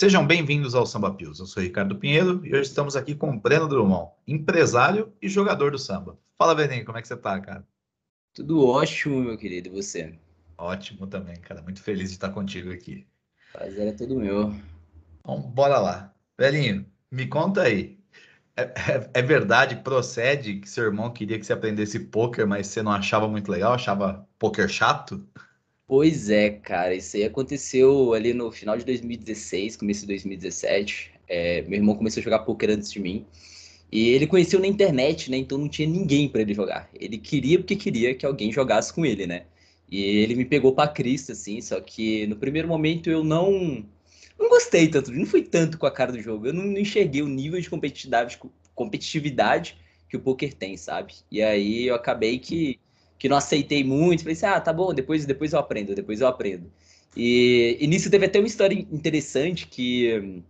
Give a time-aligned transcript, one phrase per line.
[0.00, 1.40] Sejam bem-vindos ao Samba Pios.
[1.40, 5.72] Eu sou Ricardo Pinheiro e hoje estamos aqui com o Breno Drummond, empresário e jogador
[5.72, 6.16] do samba.
[6.36, 7.66] Fala, Breninho, como é que você tá, cara?
[8.32, 10.16] Tudo ótimo, meu querido, e você?
[10.56, 11.60] Ótimo também, cara.
[11.62, 13.08] Muito feliz de estar contigo aqui.
[13.52, 14.54] Prazer é todo meu.
[15.24, 16.14] Bom, bora lá.
[16.38, 17.98] Velhinho, me conta aí.
[18.56, 22.82] É, é, é, verdade, procede que seu irmão queria que você aprendesse poker, mas você
[22.82, 25.26] não achava muito legal, achava poker chato?
[25.88, 31.12] Pois é, cara, isso aí aconteceu ali no final de 2016, começo de 2017.
[31.26, 33.26] É, meu irmão começou a jogar poker antes de mim.
[33.90, 35.38] E ele conheceu na internet, né?
[35.38, 36.90] Então não tinha ninguém para ele jogar.
[36.94, 39.46] Ele queria porque queria que alguém jogasse com ele, né?
[39.90, 43.84] E ele me pegou para Cristo, assim, só que no primeiro momento eu não
[44.38, 46.46] não gostei tanto, não fui tanto com a cara do jogo.
[46.46, 48.38] Eu não, não enxerguei o nível de competitividade,
[48.74, 49.78] competitividade
[50.08, 51.14] que o poker tem, sabe?
[51.30, 52.78] E aí eu acabei que,
[53.18, 54.22] que não aceitei muito.
[54.22, 56.70] Falei assim, ah, tá bom, depois, depois eu aprendo, depois eu aprendo.
[57.16, 60.42] E, e nisso teve até uma história interessante que hum,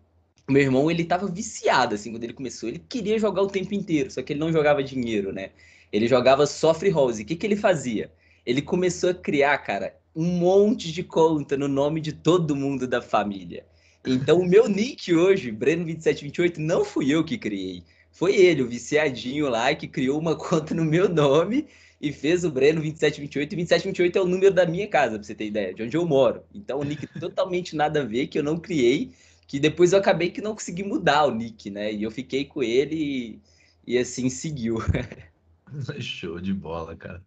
[0.49, 2.69] o meu irmão, ele tava viciado, assim, quando ele começou.
[2.69, 5.51] Ele queria jogar o tempo inteiro, só que ele não jogava dinheiro, né?
[5.93, 7.21] Ele jogava só free rolls.
[7.21, 8.11] E o que, que ele fazia?
[8.47, 13.03] Ele começou a criar, cara, um monte de conta no nome de todo mundo da
[13.03, 13.67] família.
[14.07, 17.83] Então, o meu nick hoje, Breno2728, não fui eu que criei.
[18.11, 21.67] Foi ele, o viciadinho lá, que criou uma conta no meu nome
[22.01, 23.53] e fez o Breno 2728.
[23.53, 26.07] E 2728 é o número da minha casa, pra você ter ideia, de onde eu
[26.07, 26.43] moro.
[26.55, 29.13] Então, o nick totalmente nada a ver, que eu não criei,
[29.47, 31.93] que depois eu acabei que não consegui mudar o nick, né?
[31.93, 33.41] E eu fiquei com ele
[33.87, 34.79] e, e assim seguiu.
[36.01, 37.25] Show de bola, cara.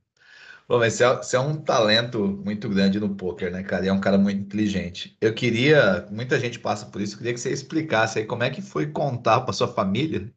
[0.67, 3.85] Bom, mas você é, você é, um talento muito grande no poker, né, cara?
[3.85, 5.17] E é um cara muito inteligente.
[5.19, 8.49] Eu queria, muita gente passa por isso, eu queria que você explicasse aí como é
[8.49, 10.33] que foi contar para sua família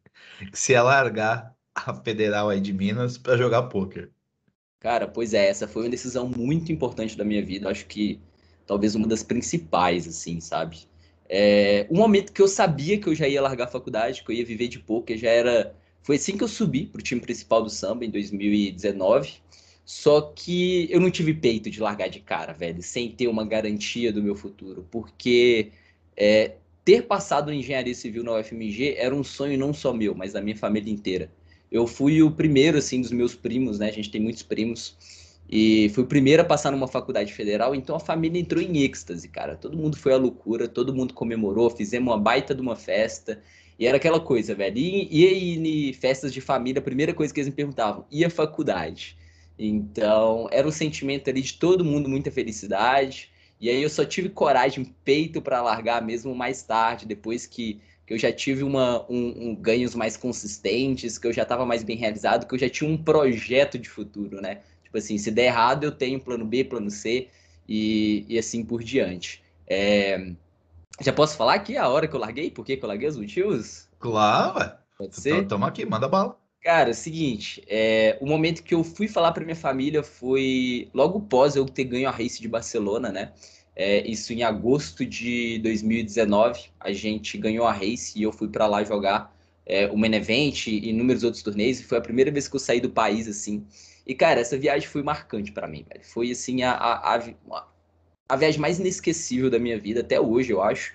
[0.51, 4.11] que se ia largar a Federal aí de Minas para jogar poker.
[4.79, 7.69] Cara, pois é, essa foi uma decisão muito importante da minha vida.
[7.69, 8.19] Acho que
[8.65, 10.87] talvez uma das principais, assim, sabe?
[11.27, 14.35] É, um momento que eu sabia que eu já ia largar a faculdade, que eu
[14.35, 15.75] ia viver de poker, já era.
[16.03, 19.33] Foi assim que eu subi para o time principal do samba em 2019.
[19.83, 24.11] Só que eu não tive peito de largar de cara, velho, sem ter uma garantia
[24.11, 25.71] do meu futuro, porque
[26.17, 30.41] é, ter passado engenharia civil na UFMG era um sonho não só meu, mas da
[30.41, 31.31] minha família inteira.
[31.75, 33.89] Eu fui o primeiro, assim, dos meus primos, né?
[33.89, 34.95] A gente tem muitos primos.
[35.49, 39.27] E fui o primeiro a passar numa faculdade federal, então a família entrou em êxtase,
[39.27, 39.57] cara.
[39.57, 43.41] Todo mundo foi à loucura, todo mundo comemorou, fizemos uma baita de uma festa.
[43.77, 44.77] E era aquela coisa, velho.
[44.77, 49.17] E, aí, festas de família, a primeira coisa que eles me perguntavam, e a faculdade?
[49.59, 53.29] Então, era um sentimento ali de todo mundo, muita felicidade.
[53.59, 58.13] E aí eu só tive coragem, peito para largar mesmo mais tarde, depois que, que
[58.13, 61.97] eu já tive uma, um, um ganhos mais consistentes, que eu já estava mais bem
[61.97, 64.61] realizado, que eu já tinha um projeto de futuro, né?
[64.83, 67.27] Tipo assim, se der errado, eu tenho plano B, plano C
[67.67, 69.43] e, e assim por diante.
[69.67, 70.31] É...
[71.01, 72.49] Já posso falar aqui a hora que eu larguei?
[72.49, 73.89] Por que, que eu larguei os motivos?
[73.99, 74.77] Claro, ué.
[74.97, 75.45] Pode ser?
[75.47, 76.37] Tamo aqui, manda bala.
[76.61, 80.89] Cara, é o seguinte, é, o momento que eu fui falar para minha família foi
[80.93, 83.33] logo pós eu ter ganho a Race de Barcelona, né?
[83.75, 88.67] É, isso em agosto de 2019, a gente ganhou a Race e eu fui para
[88.67, 91.79] lá jogar é, o Menevent e inúmeros outros torneios.
[91.79, 93.65] E foi a primeira vez que eu saí do país, assim.
[94.07, 96.05] E, cara, essa viagem foi marcante para mim, velho.
[96.05, 97.67] Foi, assim, a, a, a,
[98.29, 100.93] a viagem mais inesquecível da minha vida, até hoje, eu acho.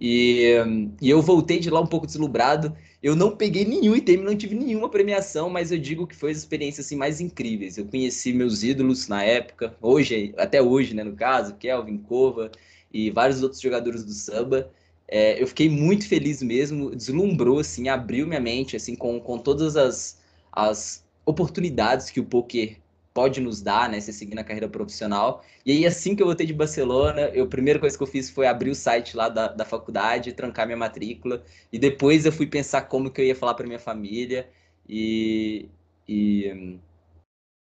[0.00, 0.54] E,
[1.00, 2.76] e eu voltei de lá um pouco deslumbrado.
[3.02, 6.38] Eu não peguei nenhum item, não tive nenhuma premiação, mas eu digo que foi as
[6.38, 7.76] experiências assim, mais incríveis.
[7.76, 12.50] Eu conheci meus ídolos na época, hoje, até hoje, né, no caso, Kelvin, Kova
[12.92, 14.70] e vários outros jogadores do samba.
[15.06, 19.76] É, eu fiquei muito feliz mesmo, deslumbrou, assim, abriu minha mente, assim, com, com todas
[19.76, 20.20] as,
[20.52, 22.78] as oportunidades que o poker
[23.18, 25.42] pode nos dar, né, se seguir na carreira profissional.
[25.66, 28.30] E aí, assim que eu voltei de Barcelona, eu, a primeira coisa que eu fiz
[28.30, 31.42] foi abrir o site lá da, da faculdade, trancar minha matrícula,
[31.72, 34.48] e depois eu fui pensar como que eu ia falar para minha família,
[34.88, 35.68] e,
[36.08, 36.78] e,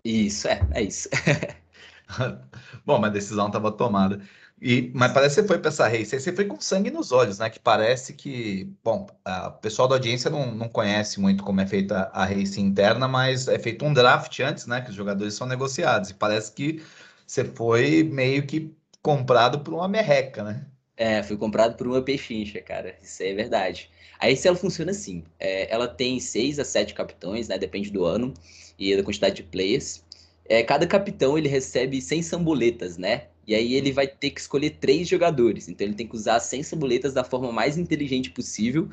[0.03, 1.11] e isso, é, é isso.
[2.87, 4.23] Bom, mas a decisão estava tomada.
[4.65, 7.41] E, mas parece que você foi para essa race, você foi com sangue nos olhos,
[7.41, 7.51] né?
[7.51, 12.09] Que parece que, bom, o pessoal da audiência não, não conhece muito como é feita
[12.13, 14.81] a race interna, mas é feito um draft antes, né?
[14.81, 16.11] Que os jogadores são negociados.
[16.11, 16.81] E parece que
[17.27, 18.73] você foi meio que
[19.03, 20.65] comprado por uma merreca, né?
[20.97, 22.95] É, fui comprado por uma pechincha, cara.
[23.03, 23.91] Isso é verdade.
[24.21, 27.59] A ela funciona assim: é, ela tem seis a sete capitães, né?
[27.59, 28.33] Depende do ano
[28.79, 30.05] e da quantidade de players.
[30.45, 33.27] É, cada capitão ele recebe 100 samboletas, né?
[33.47, 35.69] E aí ele vai ter que escolher três jogadores.
[35.69, 38.89] Então ele tem que usar 100 samboletas da forma mais inteligente possível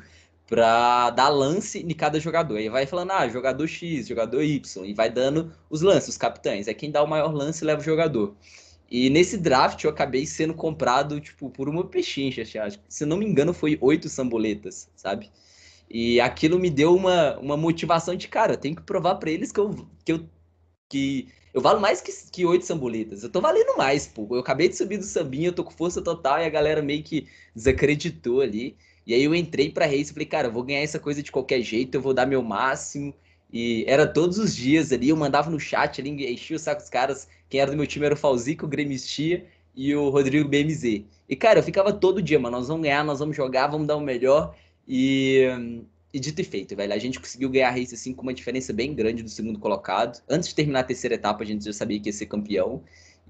[0.46, 2.56] para dar lance em cada jogador.
[2.56, 6.66] Aí vai falando, ah, jogador X, jogador Y, e vai dando os lances, os capitães.
[6.66, 8.34] É quem dá o maior lance leva o jogador.
[8.90, 12.80] E nesse draft eu acabei sendo comprado, tipo, por uma pechincha, acho.
[12.88, 15.30] Se não me engano, foi oito samboletas, sabe?
[15.88, 19.60] E aquilo me deu uma, uma motivação de, cara, tenho que provar para eles que
[19.60, 20.28] eu, que eu
[20.88, 23.22] que eu valo mais que, que oito samboletas.
[23.22, 24.26] Eu tô valendo mais, pô.
[24.30, 27.02] Eu acabei de subir do sambinha, eu tô com força total e a galera meio
[27.02, 28.76] que desacreditou ali.
[29.06, 31.32] E aí eu entrei pra race e falei, cara, eu vou ganhar essa coisa de
[31.32, 33.14] qualquer jeito, eu vou dar meu máximo.
[33.52, 36.90] E era todos os dias ali, eu mandava no chat ali, enchia o saco dos
[36.90, 37.26] caras.
[37.48, 39.44] Quem era do meu time era o Falzico, o Gremistia
[39.74, 41.04] e o Rodrigo BMZ.
[41.28, 43.96] E, cara, eu ficava todo dia, mano, nós vamos ganhar, nós vamos jogar, vamos dar
[43.96, 44.54] o melhor.
[44.86, 45.48] E,
[46.12, 48.72] e dito e feito, velho, a gente conseguiu ganhar a race assim com uma diferença
[48.72, 50.20] bem grande do segundo colocado.
[50.28, 52.82] Antes de terminar a terceira etapa, a gente já sabia que ia ser campeão.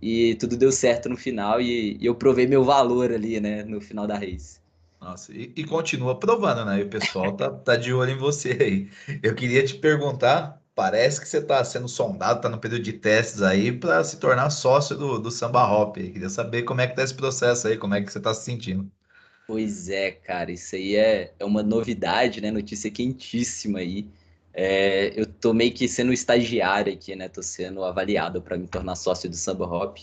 [0.02, 3.80] E tudo deu certo no final e, e eu provei meu valor ali, né, no
[3.82, 4.58] final da race.
[4.98, 6.80] Nossa, e, e, continua provando, né?
[6.80, 8.90] E o pessoal tá, tá de olho em você aí.
[9.22, 13.42] Eu queria te perguntar, parece que você está sendo sondado, está no período de testes
[13.42, 15.96] aí para se tornar sócio do, do Samba Hop.
[15.96, 18.34] Eu queria saber como é que tá esse processo aí, como é que você está
[18.34, 18.90] se sentindo.
[19.50, 22.52] Pois é, cara, isso aí é, é uma novidade, né?
[22.52, 24.06] Notícia quentíssima aí.
[24.54, 27.28] É, eu tô meio que sendo estagiário aqui, né?
[27.28, 29.98] Tô sendo avaliado para me tornar sócio do Samba Hop.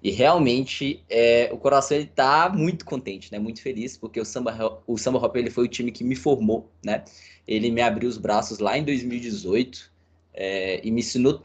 [0.00, 3.40] E realmente é, o coração ele tá muito contente, né?
[3.40, 6.70] Muito feliz, porque o Samba, o Samba Hop ele foi o time que me formou,
[6.84, 7.02] né?
[7.44, 9.90] Ele me abriu os braços lá em 2018
[10.32, 11.42] é, e me ensinou,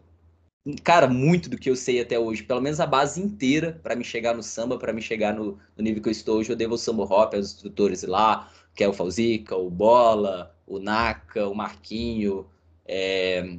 [0.84, 4.04] cara, muito do que eu sei até hoje, pelo menos a base inteira para me
[4.04, 6.52] chegar no samba, para me chegar no, no, nível que eu estou hoje.
[6.52, 10.80] Eu devo o Samba Hop aos instrutores lá, que é o Falzica, o Bola, o
[10.80, 12.46] Naka, o Marquinho.
[12.86, 13.58] É,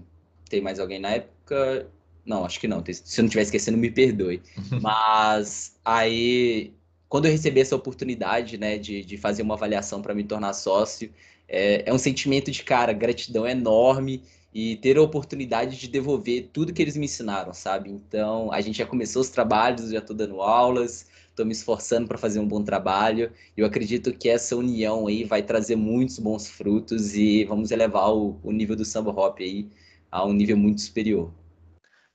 [0.49, 1.89] tem mais alguém na época?
[2.25, 2.85] Não, acho que não.
[2.85, 4.43] Se eu não estiver esquecendo, me perdoe.
[4.83, 6.73] Mas aí,
[7.09, 11.11] quando eu recebi essa oportunidade, né, de, de fazer uma avaliação para me tornar sócio,
[11.49, 14.23] é, é, um sentimento de, cara, gratidão enorme
[14.53, 17.91] e ter a oportunidade de devolver tudo que eles me ensinaram, sabe?
[17.91, 22.19] Então, a gente já começou os trabalhos, já estou dando aulas, estou me esforçando para
[22.19, 23.33] fazer um bom trabalho.
[23.57, 28.39] Eu acredito que essa união aí vai trazer muitos bons frutos e vamos elevar o,
[28.43, 29.69] o nível do samba hop aí
[30.11, 31.33] a um nível muito superior.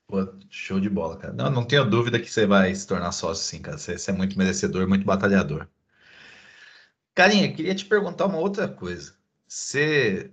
[0.07, 1.33] Pô, show de bola, cara.
[1.33, 3.77] Não, não tenho dúvida que você vai se tornar sócio, sim, cara.
[3.77, 5.67] Você, você é muito merecedor, muito batalhador.
[7.15, 9.13] Carinha, queria te perguntar uma outra coisa.
[9.53, 10.31] Você,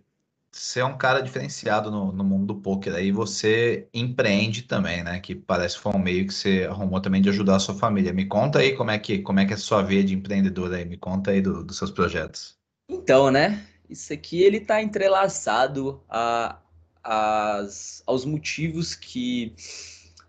[0.77, 5.21] é um cara diferenciado no, no mundo do poker aí, você empreende também, né?
[5.21, 8.15] Que parece que foi um meio que você arrumou também de ajudar a sua família.
[8.15, 10.73] Me conta aí como é que, como é, que é a sua veia de empreendedor
[10.73, 10.87] aí.
[10.87, 12.57] Me conta aí do, dos seus projetos.
[12.89, 13.63] Então, né?
[13.91, 16.59] Isso aqui ele tá entrelaçado a,
[17.05, 19.53] as, aos motivos que.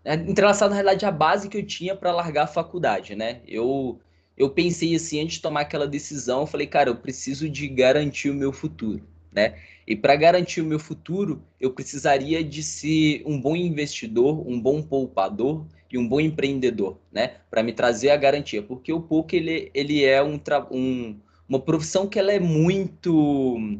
[0.04, 3.40] É, entrelaçado, na realidade, a base que eu tinha para largar a faculdade, né?
[3.48, 3.98] Eu,
[4.36, 8.30] eu pensei assim, antes de tomar aquela decisão, eu falei, cara, eu preciso de garantir
[8.30, 9.58] o meu futuro, né?
[9.86, 14.82] E para garantir o meu futuro, eu precisaria de ser um bom investidor, um bom
[14.82, 17.36] poupador e um bom empreendedor, né?
[17.50, 20.40] Para me trazer a garantia, porque o poker ele, ele é um,
[20.70, 23.78] um, uma profissão que ela é muito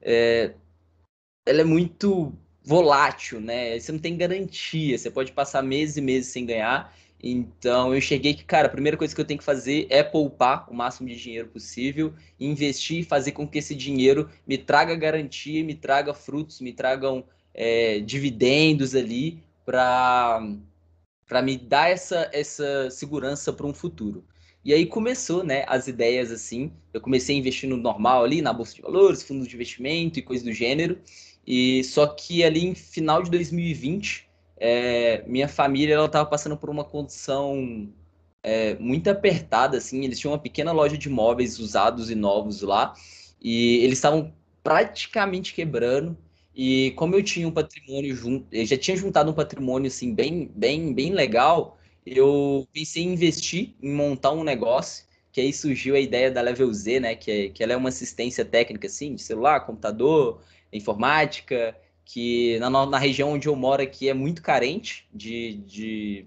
[0.00, 0.54] é,
[1.46, 2.32] ela é muito
[2.62, 3.78] volátil, né?
[3.78, 6.94] Você não tem garantia, você pode passar meses e meses sem ganhar.
[7.22, 10.70] Então eu cheguei que, cara, a primeira coisa que eu tenho que fazer é poupar
[10.70, 15.64] o máximo de dinheiro possível, investir e fazer com que esse dinheiro me traga garantia,
[15.64, 20.40] me traga frutos, me tragam é, dividendos ali para
[21.42, 24.24] me dar essa, essa segurança para um futuro.
[24.64, 26.72] E aí começou, né, as ideias assim.
[26.92, 30.22] Eu comecei a investir no normal ali, na bolsa de valores, fundos de investimento e
[30.22, 30.98] coisas do gênero.
[31.46, 34.27] E só que ali em final de 2020,
[34.60, 37.88] é, minha família ela estava passando por uma condição
[38.42, 40.04] é, muito apertada, assim.
[40.04, 42.94] Eles tinham uma pequena loja de móveis usados e novos lá
[43.40, 46.16] e eles estavam praticamente quebrando.
[46.54, 50.92] E como eu tinha um patrimônio junto, já tinha juntado um patrimônio assim bem, bem,
[50.92, 55.06] bem legal, eu pensei em investir, em montar um negócio.
[55.30, 57.14] Que aí surgiu a ideia da Level Z, né?
[57.14, 60.40] Que, é, que ela é uma assistência técnica assim, de celular, computador,
[60.72, 61.76] informática,
[62.08, 66.26] que na, na região onde eu moro aqui é muito carente de, de,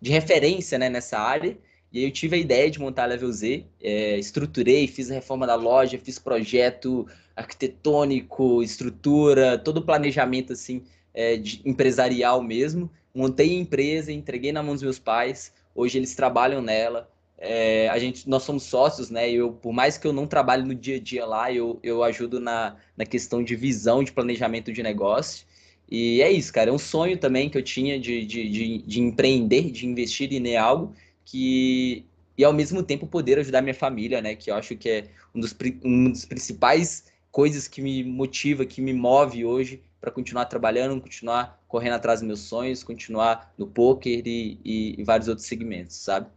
[0.00, 1.58] de referência né, nessa área.
[1.92, 5.14] E aí eu tive a ideia de montar a Level Z, é, estruturei, fiz a
[5.14, 12.88] reforma da loja, fiz projeto arquitetônico, estrutura, todo o planejamento assim é, de, empresarial mesmo.
[13.12, 15.52] Montei a empresa, entreguei na mão dos meus pais.
[15.74, 17.10] Hoje eles trabalham nela.
[17.40, 19.30] É, a gente, nós somos sócios, né?
[19.30, 22.40] Eu, por mais que eu não trabalhe no dia a dia lá, eu, eu ajudo
[22.40, 25.46] na, na questão de visão, de planejamento de negócio.
[25.90, 26.70] E é isso, cara.
[26.70, 30.56] É um sonho também que eu tinha de, de, de, de empreender, de investir em
[30.56, 32.04] algo que.
[32.36, 34.34] E ao mesmo tempo poder ajudar minha família, né?
[34.34, 38.80] Que eu acho que é um dos, um dos principais coisas que me motiva, que
[38.80, 44.22] me move hoje, para continuar trabalhando, continuar correndo atrás dos meus sonhos, continuar no poker
[44.26, 46.28] e, e, e vários outros segmentos, sabe?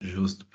[0.00, 0.46] Justo.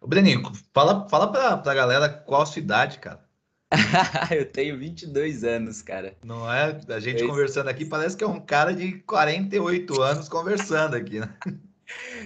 [0.00, 0.42] Ô, Breninho,
[0.72, 3.28] fala, fala pra, pra galera qual a sua idade, cara.
[4.30, 6.16] eu tenho 22 anos, cara.
[6.24, 6.80] Não é?
[6.88, 11.32] A gente conversando aqui parece que é um cara de 48 anos conversando aqui, né?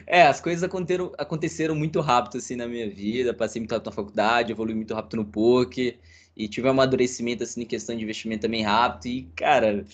[0.07, 3.33] É, as coisas aconteceram, aconteceram muito rápido assim na minha vida.
[3.33, 5.99] Passei muito rápido na faculdade, evolui muito rápido no poker
[6.37, 9.07] e tive um amadurecimento assim em questão de investimento também rápido.
[9.07, 9.87] E, cara,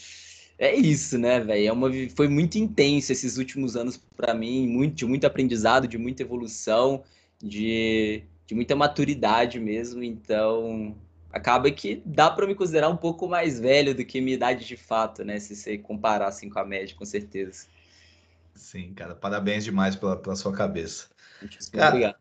[0.61, 1.69] é isso, né, velho?
[1.69, 5.97] É uma foi muito intenso esses últimos anos para mim, muito de muito aprendizado, de
[5.97, 7.03] muita evolução,
[7.43, 10.03] de, de muita maturidade mesmo.
[10.03, 10.95] Então,
[11.33, 14.77] acaba que dá para me considerar um pouco mais velho do que minha idade de
[14.77, 15.41] fato, né?
[15.41, 17.67] Se você comparar assim com a média, com certeza.
[18.55, 21.07] Sim, cara, parabéns demais pela, pela sua cabeça.
[21.73, 22.17] Cara, obrigado.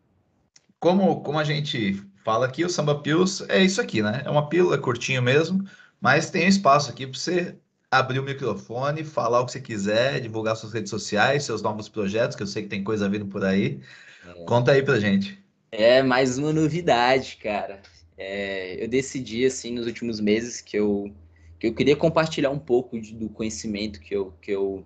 [0.80, 4.22] Como, como a gente fala aqui, o Samba Pills é isso aqui, né?
[4.24, 5.62] É uma pílula curtinho mesmo,
[6.00, 7.58] mas tem espaço aqui para você
[7.92, 12.36] abrir o microfone, falar o que você quiser, divulgar suas redes sociais, seus novos projetos,
[12.36, 13.80] que eu sei que tem coisa vindo por aí.
[14.26, 14.44] É.
[14.46, 15.38] Conta aí pra gente.
[15.72, 17.82] É mais uma novidade, cara.
[18.18, 21.12] É, eu decidi, assim, nos últimos meses que eu,
[21.60, 24.86] que eu queria compartilhar um pouco de, do conhecimento que eu, que eu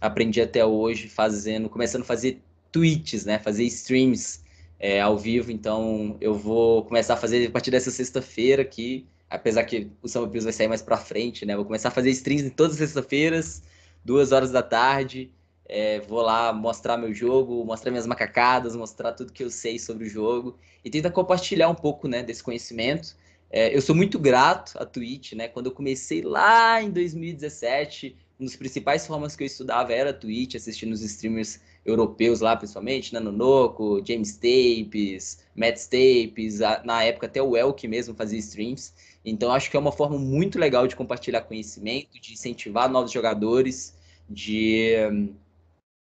[0.00, 2.42] aprendi até hoje fazendo, começando a fazer
[2.72, 3.38] tweets, né?
[3.38, 4.40] Fazer streams
[4.78, 5.52] é, ao vivo.
[5.52, 10.28] Então, eu vou começar a fazer a partir dessa sexta-feira aqui, apesar que o Samba
[10.28, 11.54] Pills vai sair mais para frente, né?
[11.54, 13.62] Vou começar a fazer streams todas as sextas-feiras,
[14.04, 15.32] duas horas da tarde.
[15.68, 20.04] É, vou lá mostrar meu jogo, mostrar minhas macacadas, mostrar tudo que eu sei sobre
[20.04, 23.14] o jogo e tentar compartilhar um pouco né, desse conhecimento.
[23.48, 25.46] É, eu sou muito grato à Twitch, né?
[25.46, 30.14] Quando eu comecei lá em 2017, uma das principais formas que eu estudava era a
[30.14, 33.20] Twitch, assistindo os streamers europeus lá, principalmente, né?
[33.20, 38.92] Nonoco, James Tapes, Matt Tapes, na época até o Elk mesmo fazia streams.
[39.24, 43.96] Então acho que é uma forma muito legal de compartilhar conhecimento, de incentivar novos jogadores,
[44.28, 44.94] de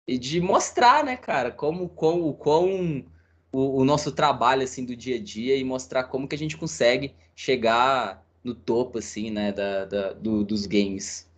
[0.08, 3.04] de mostrar, né, cara, como, como, como
[3.50, 6.56] o, o, nosso trabalho, assim, do dia a dia e mostrar como que a gente
[6.56, 11.28] consegue chegar no topo, assim, né, da, da do, dos games.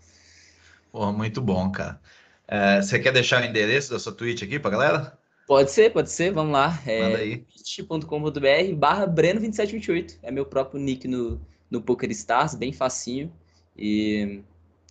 [0.93, 1.99] Pô, muito bom, cara.
[2.47, 5.19] É, você quer deixar o endereço da sua Twitch aqui pra galera?
[5.47, 6.79] Pode ser, pode ser, vamos lá.
[6.87, 10.19] É, twitch.com.br barra Breno2728.
[10.23, 13.33] É meu próprio nick no, no PokerStars, bem facinho.
[13.77, 14.43] E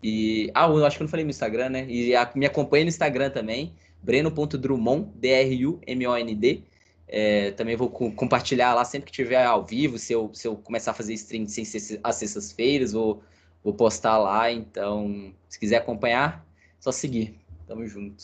[0.01, 1.86] e, ah, eu acho que eu não falei no Instagram, né?
[1.89, 6.63] E a, me acompanha no Instagram também, breno.drummond, D-R-U-M-O-N-D.
[7.07, 10.57] É, também vou co compartilhar lá sempre que tiver ao vivo, se eu, se eu
[10.57, 11.63] começar a fazer stream sem
[12.03, 13.24] às sextas-feiras, vou,
[13.63, 14.51] vou postar lá.
[14.51, 16.46] Então, se quiser acompanhar,
[16.79, 17.36] só seguir.
[17.65, 18.24] Tamo junto.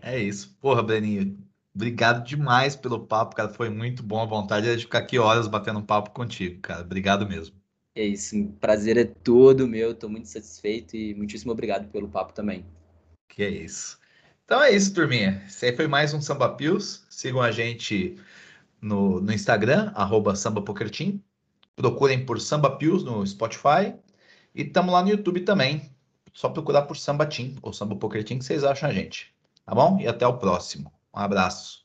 [0.00, 0.56] É isso.
[0.60, 1.38] Porra, Breninho,
[1.74, 3.50] obrigado demais pelo papo, cara.
[3.50, 4.20] Foi muito bom.
[4.20, 6.82] A vontade é de ficar aqui horas batendo um papo contigo, cara.
[6.82, 7.61] Obrigado mesmo.
[7.94, 12.64] É isso, prazer é todo meu, estou muito satisfeito e muitíssimo obrigado pelo papo também.
[13.28, 13.98] Que é isso.
[14.44, 15.42] Então é isso, turminha.
[15.46, 17.04] Esse aí foi mais um Samba Pills.
[17.10, 18.18] Sigam a gente
[18.80, 21.20] no, no Instagram, arroba sambapokerteam.
[21.76, 23.94] Procurem por Samba Pills no Spotify.
[24.54, 25.90] E estamos lá no YouTube também.
[26.32, 29.34] Só procurar por Samba Team ou Samba Poker Team que vocês acham a gente.
[29.64, 29.98] Tá bom?
[30.00, 30.92] E até o próximo.
[31.14, 31.81] Um abraço.